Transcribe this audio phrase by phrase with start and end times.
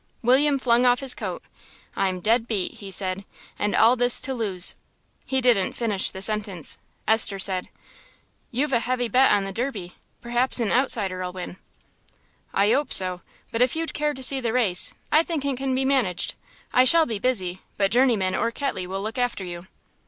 [0.23, 1.43] William flung off his coat.
[1.95, 3.23] "I'm dead beat," he said,
[3.59, 4.73] "and all this to lose"
[5.27, 6.79] He didn't finish the sentence.
[7.07, 7.69] Esther said
[8.49, 9.95] "You've a heavy book on the Derby.
[10.19, 11.57] Perhaps an outsider'll win."
[12.51, 13.21] "I 'ope so....
[13.51, 16.33] But if you'd care to see the race, I think it can be managed.
[16.73, 19.67] I shall be busy, but Journeyman or Ketley will look after you."